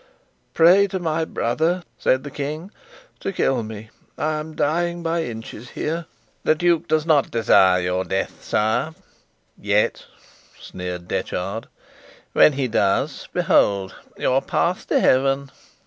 [0.55, 2.71] "Pray my brother," said the King,
[3.19, 3.91] "to kill me.
[4.17, 6.07] I am dying by inches here."
[6.43, 8.95] "The duke does not desire your death, sire
[9.59, 10.05] yet,"
[10.59, 11.67] sneered Detchard;
[12.33, 15.51] "when he does behold your path to heaven!"